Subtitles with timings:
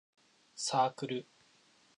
[0.55, 1.27] サークル